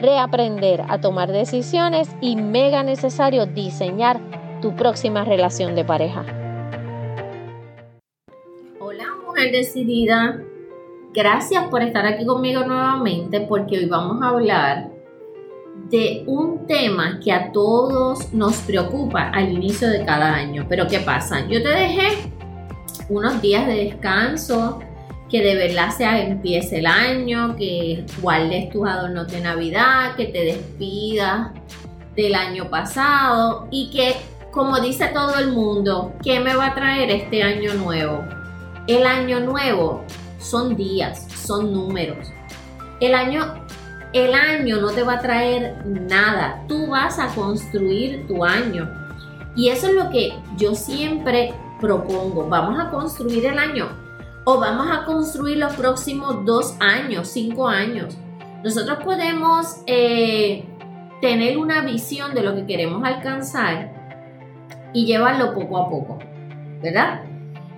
[0.00, 4.20] reaprender a tomar decisiones y mega necesario diseñar
[4.60, 6.24] tu próxima relación de pareja.
[8.80, 10.42] Hola mujer decidida,
[11.12, 14.90] gracias por estar aquí conmigo nuevamente porque hoy vamos a hablar
[15.90, 20.66] de un tema que a todos nos preocupa al inicio de cada año.
[20.68, 21.46] Pero ¿qué pasa?
[21.48, 22.30] Yo te dejé
[23.08, 24.80] unos días de descanso,
[25.30, 30.44] que de verdad se empiece el año, que guardes tus adornos de Navidad, que te
[30.44, 31.50] despidas
[32.16, 34.16] del año pasado y que,
[34.50, 38.24] como dice todo el mundo, ¿qué me va a traer este año nuevo?
[38.86, 40.02] El año nuevo
[40.38, 42.28] son días, son números.
[43.00, 43.54] El año,
[44.14, 46.64] el año no te va a traer nada.
[46.68, 48.90] Tú vas a construir tu año.
[49.54, 52.48] Y eso es lo que yo siempre propongo.
[52.48, 54.07] Vamos a construir el año
[54.50, 58.16] o vamos a construir los próximos dos años, cinco años.
[58.64, 60.64] Nosotros podemos eh,
[61.20, 63.92] tener una visión de lo que queremos alcanzar
[64.94, 66.18] y llevarlo poco a poco,
[66.82, 67.24] ¿verdad?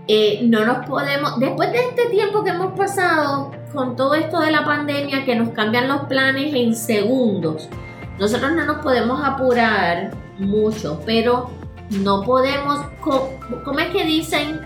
[0.06, 4.52] Eh, no nos podemos, después de este tiempo que hemos pasado con todo esto de
[4.52, 7.68] la pandemia, que nos cambian los planes en segundos,
[8.20, 11.50] nosotros no nos podemos apurar mucho, pero
[11.90, 14.60] no podemos, ¿cómo es que dicen?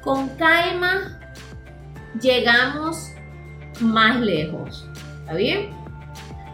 [0.00, 1.13] Con calma
[2.20, 3.12] llegamos
[3.80, 4.88] más lejos.
[5.20, 5.70] ¿Está bien?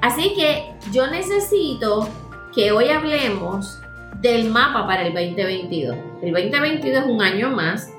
[0.03, 2.09] Así que yo necesito
[2.55, 3.81] que hoy hablemos
[4.21, 5.97] del mapa para el 2022.
[6.23, 7.91] El 2022 es un año más,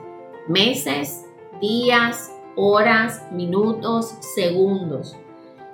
[0.48, 1.26] meses,
[1.62, 5.16] días, horas, minutos, segundos.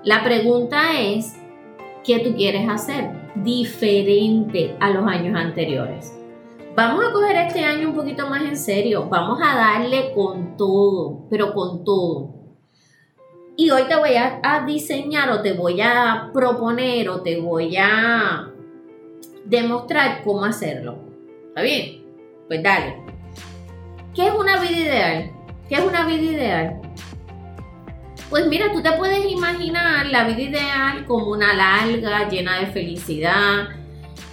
[0.03, 1.35] La pregunta es,
[2.03, 6.13] ¿qué tú quieres hacer diferente a los años anteriores?
[6.75, 11.27] Vamos a coger este año un poquito más en serio, vamos a darle con todo,
[11.29, 12.37] pero con todo.
[13.55, 18.51] Y hoy te voy a, diseñar o te voy a proponer o te voy a
[19.45, 20.99] demostrar cómo hacerlo.
[21.47, 22.03] ¿Está bien?
[22.47, 22.97] Pues dale.
[24.13, 25.31] ¿Qué es una vida ideal?
[25.67, 26.81] ¿Qué es una vida ideal?
[28.29, 33.69] Pues mira, tú te puedes imaginar la vida ideal como una larga, llena de felicidad,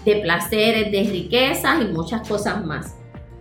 [0.04, 2.96] de placeres, de riquezas y muchas cosas más.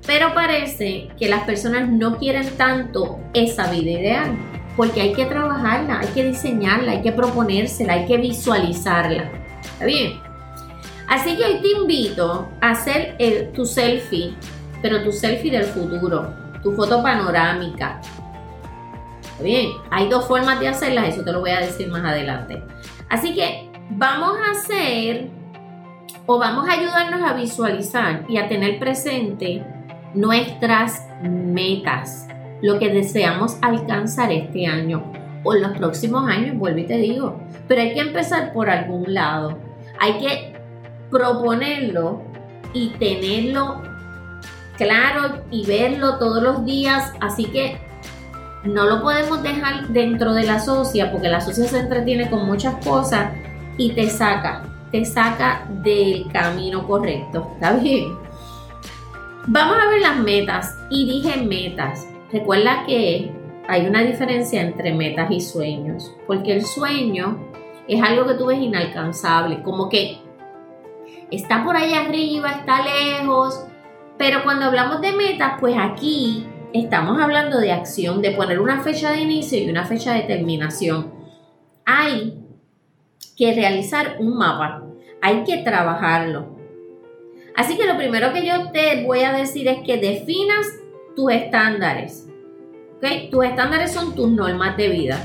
[0.05, 4.37] Pero parece que las personas no quieren tanto esa vida ideal,
[4.75, 9.31] porque hay que trabajarla, hay que diseñarla, hay que proponérsela, hay que visualizarla.
[9.61, 10.19] ¿Está bien?
[11.07, 13.17] Así que hoy te invito a hacer
[13.53, 14.33] tu selfie,
[14.81, 18.01] pero tu selfie del futuro, tu foto panorámica.
[19.21, 19.69] ¿Está bien?
[19.89, 22.61] Hay dos formas de hacerla, eso te lo voy a decir más adelante.
[23.09, 25.29] Así que vamos a hacer
[26.25, 29.63] o vamos a ayudarnos a visualizar y a tener presente
[30.13, 32.27] nuestras metas,
[32.61, 35.11] lo que deseamos alcanzar este año
[35.43, 37.41] o en los próximos años, vuelvo y te digo.
[37.67, 39.57] Pero hay que empezar por algún lado.
[39.99, 40.55] Hay que
[41.09, 42.21] proponerlo
[42.73, 43.81] y tenerlo
[44.77, 47.11] claro y verlo todos los días.
[47.19, 47.77] Así que
[48.63, 52.75] no lo podemos dejar dentro de la socia porque la socia se entretiene con muchas
[52.85, 53.31] cosas
[53.77, 54.63] y te saca
[54.93, 57.49] te saca del camino correcto.
[57.55, 58.22] ¿Está bien?
[59.47, 60.77] Vamos a ver las metas.
[60.89, 62.07] Y dije metas.
[62.31, 63.31] Recuerda que
[63.67, 66.15] hay una diferencia entre metas y sueños.
[66.25, 67.39] Porque el sueño
[67.87, 69.61] es algo que tú ves inalcanzable.
[69.61, 70.19] Como que
[71.29, 73.65] está por allá arriba, está lejos.
[74.17, 79.11] Pero cuando hablamos de metas, pues aquí estamos hablando de acción, de poner una fecha
[79.11, 81.13] de inicio y una fecha de terminación.
[81.85, 82.39] Hay
[83.35, 84.83] que realizar un mapa.
[85.21, 86.52] Hay que trabajarlo.
[87.55, 90.65] Así que lo primero que yo te voy a decir es que definas
[91.15, 92.27] tus estándares.
[92.97, 93.29] ¿okay?
[93.29, 95.23] Tus estándares son tus normas de vida.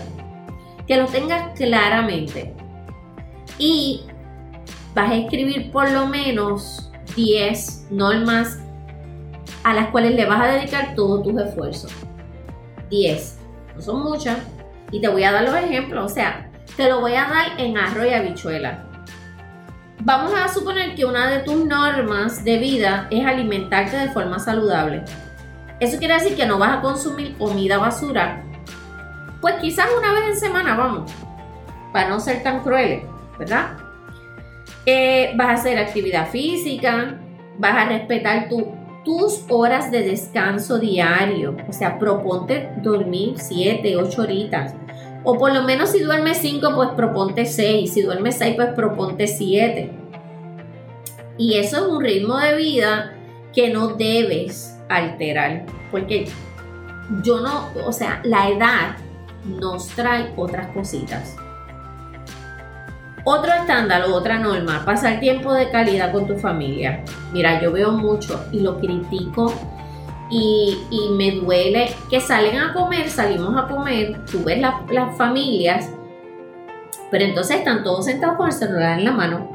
[0.86, 2.54] Que los tengas claramente.
[3.58, 4.02] Y
[4.94, 8.58] vas a escribir por lo menos 10 normas
[9.64, 11.92] a las cuales le vas a dedicar todos tus esfuerzos.
[12.90, 13.38] 10.
[13.76, 14.38] No son muchas.
[14.90, 16.10] Y te voy a dar los ejemplos.
[16.10, 18.84] O sea, te lo voy a dar en arroz y habichuela.
[20.00, 25.02] Vamos a suponer que una de tus normas de vida es alimentarte de forma saludable.
[25.80, 28.44] Eso quiere decir que no vas a consumir comida basura.
[29.40, 31.12] Pues quizás una vez en semana, vamos,
[31.92, 33.02] para no ser tan crueles,
[33.38, 33.76] ¿verdad?
[34.86, 37.18] Eh, vas a hacer actividad física,
[37.58, 38.48] vas a respetar
[39.04, 41.56] tus horas de descanso diario.
[41.68, 44.74] O sea, proponte dormir 7, 8 horitas.
[45.24, 47.92] O por lo menos si duermes 5, pues proponte 6.
[47.92, 49.90] Si duermes 6, pues proponte 7.
[51.36, 53.14] Y eso es un ritmo de vida
[53.52, 55.66] que no debes alterar.
[55.90, 56.28] Porque
[57.22, 58.96] yo no, o sea, la edad
[59.44, 61.36] nos trae otras cositas.
[63.24, 67.04] Otro estándar o otra norma, pasar tiempo de calidad con tu familia.
[67.32, 69.52] Mira, yo veo mucho y lo critico
[70.30, 70.78] y,
[71.12, 75.90] me duele que salen a comer, salimos a comer, tú ves las familias,
[77.10, 79.50] pero entonces están todos sentados con el celular en la mano.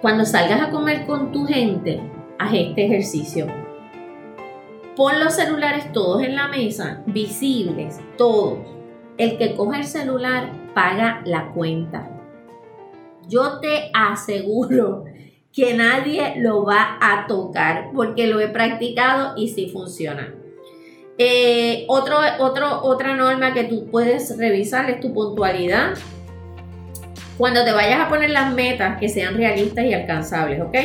[0.00, 2.00] Cuando salgas a comer con tu gente,
[2.38, 3.46] haz este ejercicio.
[4.96, 8.58] Pon los celulares todos en la mesa, visibles, todos.
[9.16, 12.10] El que coge el celular paga la cuenta.
[13.28, 15.04] Yo te aseguro
[15.58, 20.32] que nadie lo va a tocar porque lo he practicado y sí funciona.
[21.18, 25.94] Eh, otro, otra norma que tú puedes revisar es tu puntualidad.
[27.36, 30.76] Cuando te vayas a poner las metas que sean realistas y alcanzables, ¿ok?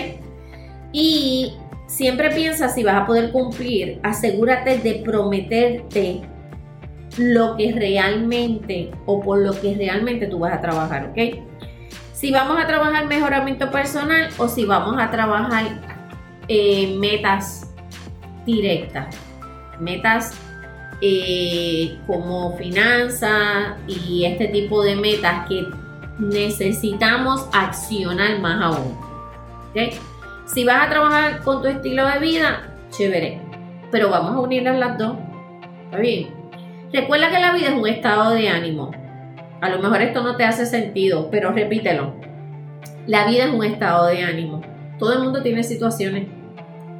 [0.91, 1.53] Y
[1.85, 6.21] siempre piensa si vas a poder cumplir, asegúrate de prometerte
[7.19, 11.52] lo que realmente o por lo que realmente tú vas a trabajar, ¿ok?
[12.23, 15.65] Si vamos a trabajar mejoramiento personal o si vamos a trabajar
[16.47, 17.69] eh, metas
[18.45, 19.13] directas,
[19.77, 20.31] metas
[21.01, 25.67] eh, como finanzas y este tipo de metas que
[26.17, 28.97] necesitamos accionar más aún.
[30.45, 33.41] Si vas a trabajar con tu estilo de vida, chévere,
[33.91, 35.17] pero vamos a unirlas las dos.
[35.83, 36.29] ¿Está bien?
[36.93, 39.02] Recuerda que la vida es un estado de ánimo
[39.63, 42.15] a lo mejor esto no te hace sentido, pero repítelo.
[43.07, 44.59] La vida es un estado de ánimo.
[44.99, 46.27] Todo el mundo tiene situaciones.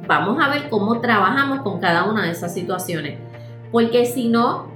[0.06, 3.18] Vamos a ver cómo trabajamos con cada una de esas situaciones.
[3.70, 4.72] Porque si no,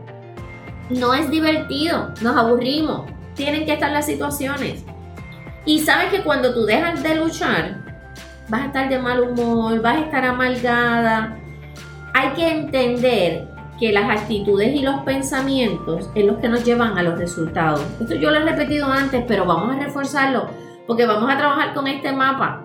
[0.90, 3.10] no es divertido, nos aburrimos.
[3.34, 4.84] Tienen que estar las situaciones.
[5.64, 7.84] Y sabes que cuando tú dejas de luchar,
[8.50, 11.38] vas a estar de mal humor, vas a estar amargada.
[12.12, 17.02] Hay que entender que las actitudes y los pensamientos es los que nos llevan a
[17.02, 17.82] los resultados.
[18.00, 20.48] Esto yo lo he repetido antes, pero vamos a reforzarlo
[20.88, 22.64] porque vamos a trabajar con este mapa.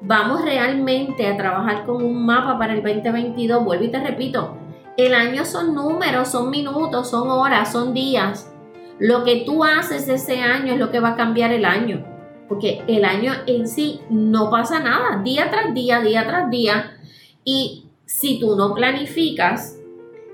[0.00, 3.64] Vamos realmente a trabajar con un mapa para el 2022.
[3.64, 4.56] Vuelvo y te repito,
[4.96, 8.50] el año son números, son minutos, son horas, son días.
[8.98, 12.04] Lo que tú haces ese año es lo que va a cambiar el año.
[12.48, 16.98] Porque el año en sí no pasa nada, día tras día, día tras día.
[17.44, 19.79] Y si tú no planificas,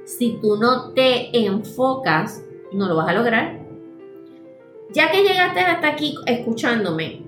[0.07, 2.43] si tú no te enfocas,
[2.73, 3.59] no lo vas a lograr.
[4.95, 7.23] Ya que llegaste hasta aquí escuchándome,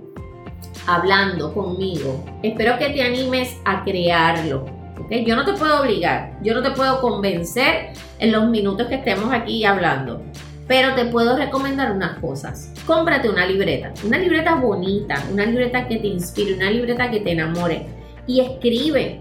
[0.87, 4.65] hablando conmigo, espero que te animes a crearlo.
[5.11, 9.33] Yo no te puedo obligar, yo no te puedo convencer en los minutos que estemos
[9.33, 10.23] aquí hablando,
[10.69, 12.73] pero te puedo recomendar unas cosas.
[12.87, 17.33] Cómprate una libreta, una libreta bonita, una libreta que te inspire, una libreta que te
[17.33, 17.87] enamore
[18.27, 19.21] y escribe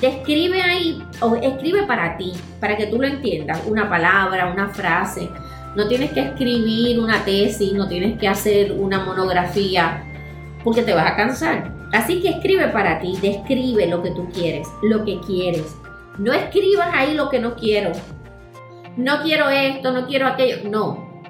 [0.00, 5.30] Describe ahí, o escribe para ti, para que tú lo entiendas, una palabra, una frase.
[5.74, 10.04] No tienes que escribir una tesis, no tienes que hacer una monografía,
[10.62, 11.72] porque te vas a cansar.
[11.92, 15.74] Así que escribe para ti, describe lo que tú quieres, lo que quieres.
[16.18, 17.92] No escribas ahí lo que no quiero.
[18.96, 20.68] No quiero esto, no quiero aquello.
[20.68, 21.22] No.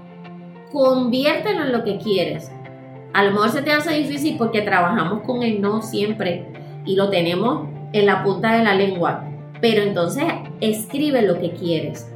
[0.73, 2.50] Conviértelo en lo que quieres.
[3.12, 6.46] A lo mejor se te hace difícil porque trabajamos con el no siempre
[6.85, 9.24] y lo tenemos en la punta de la lengua,
[9.60, 10.24] pero entonces
[10.60, 12.10] escribe lo que quieres.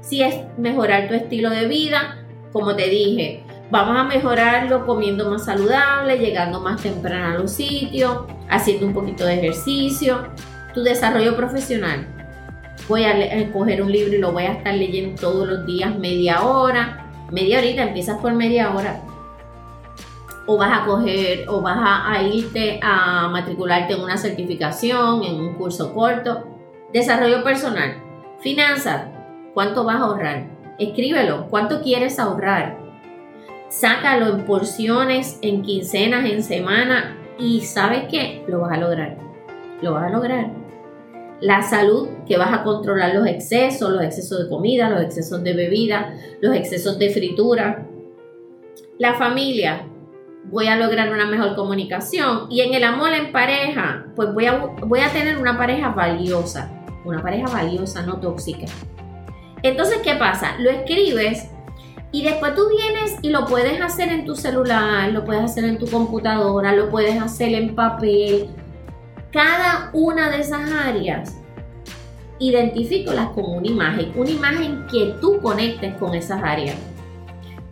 [0.00, 2.18] Si es mejorar tu estilo de vida,
[2.52, 8.24] como te dije, vamos a mejorarlo comiendo más saludable, llegando más temprano a los sitios,
[8.48, 10.28] haciendo un poquito de ejercicio,
[10.74, 12.06] tu desarrollo profesional.
[12.88, 16.42] Voy a coger un libro y lo voy a estar leyendo todos los días media
[16.42, 17.06] hora.
[17.30, 19.00] Media horita, empiezas por media hora
[20.46, 25.54] o vas a coger o vas a, irte a matricularte en una certificación, en un
[25.54, 26.44] curso corto.
[26.92, 28.02] Desarrollo personal,
[28.40, 29.04] finanzas,
[29.54, 30.46] ¿cuánto vas a ahorrar?
[30.78, 32.80] Escríbelo, ¿cuánto quieres ahorrar?
[33.70, 39.16] sácalo en porciones, en quincenas, en semana y sabes qué, lo vas a lograr.
[39.80, 40.50] Lo vas a lograr.
[41.40, 45.54] La salud, que vas a controlar los excesos, los excesos de comida, los excesos de
[45.54, 47.86] bebida, los excesos de fritura.
[48.98, 49.86] La familia,
[50.44, 52.46] voy a lograr una mejor comunicación.
[52.50, 56.70] Y en el amor en pareja, pues voy a, voy a tener una pareja valiosa.
[57.04, 58.66] Una pareja valiosa, no tóxica.
[59.62, 60.56] Entonces, ¿qué pasa?
[60.58, 61.48] Lo escribes
[62.12, 65.78] y después tú vienes y lo puedes hacer en tu celular, lo puedes hacer en
[65.78, 68.48] tu computadora, lo puedes hacer en papel.
[69.30, 71.36] Cada una de esas áreas,
[72.40, 76.76] identifícalas como una imagen, una imagen que tú conectes con esas áreas.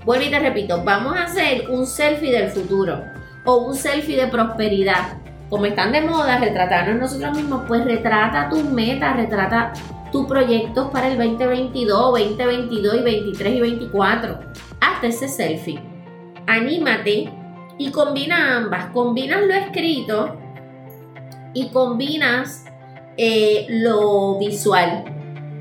[0.08, 3.04] Bueno, y te repito, vamos a hacer un selfie del futuro
[3.44, 5.18] o un selfie de prosperidad.
[5.50, 9.74] Como están de moda retratarnos nosotros mismos, pues retrata tus metas, retrata
[10.10, 14.40] tus proyectos para el 2022, 2022 y 23 y 24.
[14.80, 15.78] Hazte ese selfie.
[16.46, 17.30] Anímate
[17.76, 18.86] y combina ambas.
[18.94, 20.38] Combinas lo escrito
[21.52, 22.64] y combinas
[23.18, 25.04] eh, lo visual.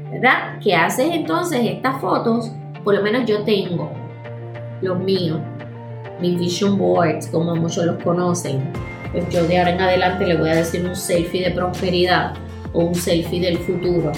[0.10, 0.58] ¿Verdad?
[0.64, 2.50] Que haces entonces estas fotos,
[2.86, 4.07] por lo menos yo tengo
[4.82, 5.40] los míos,
[6.20, 8.72] mis vision boards, como muchos los conocen.
[9.12, 12.34] Pues yo de ahora en adelante le voy a decir un selfie de prosperidad
[12.74, 14.12] o un selfie del futuro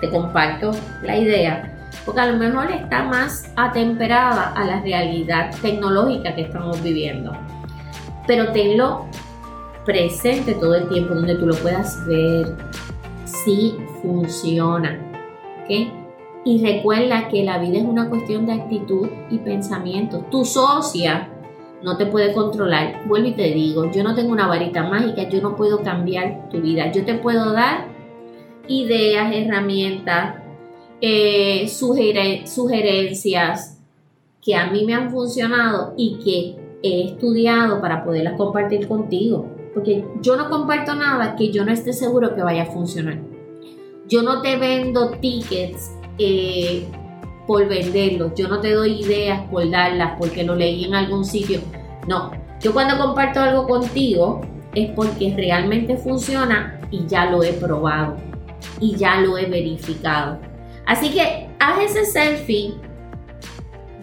[0.00, 1.72] te comparto la idea,
[2.04, 7.32] porque a lo mejor está más atemperada a la realidad tecnológica que estamos viviendo.
[8.26, 9.06] Pero tenlo
[9.84, 12.56] presente todo el tiempo donde tú lo puedas ver
[13.24, 14.98] si funciona.
[16.46, 20.24] Y recuerda que la vida es una cuestión de actitud y pensamiento.
[20.30, 21.28] Tu socia
[21.82, 23.02] no te puede controlar.
[23.08, 26.60] Vuelvo y te digo, yo no tengo una varita mágica, yo no puedo cambiar tu
[26.60, 26.92] vida.
[26.92, 27.88] Yo te puedo dar
[28.68, 30.36] ideas, herramientas,
[31.00, 33.80] eh, sugerencias
[34.40, 39.50] que a mí me han funcionado y que he estudiado para poderlas compartir contigo.
[39.74, 43.18] Porque yo no comparto nada que yo no esté seguro que vaya a funcionar.
[44.06, 46.86] Yo no te vendo tickets eh,
[47.46, 48.32] por venderlos.
[48.36, 51.60] Yo no te doy ideas por darlas porque lo leí en algún sitio.
[52.06, 52.30] No,
[52.60, 54.40] yo cuando comparto algo contigo
[54.74, 58.16] es porque realmente funciona y ya lo he probado
[58.80, 60.38] y ya lo he verificado.
[60.86, 62.74] Así que haz ese selfie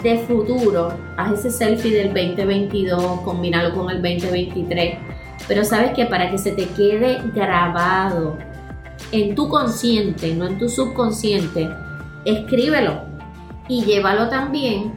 [0.02, 4.98] de futuro, haz ese selfie del 2022, combínalo con el 2023.
[5.48, 8.38] Pero sabes que para que se te quede grabado
[9.12, 11.70] en tu consciente, no en tu subconsciente,
[12.26, 13.02] escríbelo
[13.68, 14.94] y llévalo también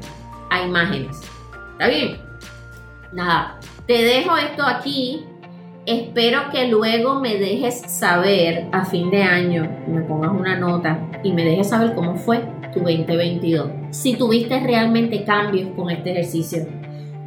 [0.51, 1.21] a imágenes.
[1.73, 2.19] ¿Está bien?
[3.13, 5.25] Nada, te dejo esto aquí
[5.87, 11.33] Espero que luego me dejes saber a fin de año, me pongas una nota y
[11.33, 12.41] me dejes saber cómo fue
[12.75, 13.71] tu 2022.
[13.91, 16.67] Si tuviste realmente cambios con este ejercicio.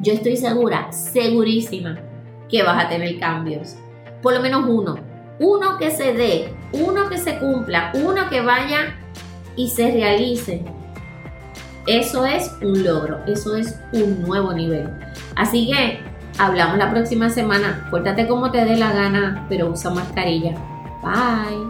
[0.01, 1.99] Yo estoy segura, segurísima,
[2.49, 3.77] que vas a tener cambios.
[4.21, 4.97] Por lo menos uno.
[5.39, 8.99] Uno que se dé, uno que se cumpla, uno que vaya
[9.55, 10.61] y se realice.
[11.87, 14.89] Eso es un logro, eso es un nuevo nivel.
[15.35, 15.99] Así que
[16.39, 17.85] Hablamos la próxima semana.
[17.91, 20.55] Pórtate como te dé la gana, pero usa mascarilla.
[21.03, 21.67] Bye.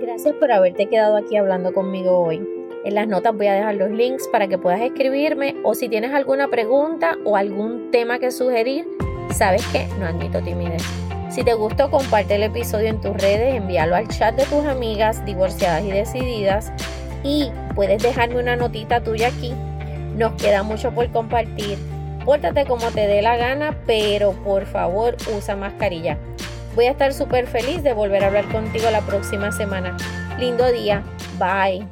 [0.00, 2.42] Gracias por haberte quedado aquí hablando conmigo hoy.
[2.86, 6.14] En las notas voy a dejar los links para que puedas escribirme o si tienes
[6.14, 8.86] alguna pregunta o algún tema que sugerir,
[9.30, 11.03] sabes que no admito timidez.
[11.34, 15.24] Si te gustó, comparte el episodio en tus redes, envíalo al chat de tus amigas
[15.24, 16.72] divorciadas y decididas
[17.24, 19.52] y puedes dejarme una notita tuya aquí.
[20.16, 21.76] Nos queda mucho por compartir
[22.24, 26.16] Pórtate como te dé la gana, pero por favor usa mascarilla.
[26.74, 29.96] Voy a estar súper feliz de volver a hablar contigo la próxima semana.
[30.38, 31.02] Lindo día.
[31.38, 31.86] Bye.